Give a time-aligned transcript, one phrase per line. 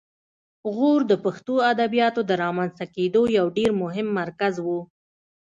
[0.75, 4.67] غور د پښتو ادبیاتو د رامنځته کیدو یو ډېر مهم مرکز و